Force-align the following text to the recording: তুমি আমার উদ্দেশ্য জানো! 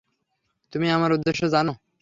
তুমি 0.73 0.87
আমার 0.89 1.11
উদ্দেশ্য 1.13 1.41
জানো! 1.53 1.73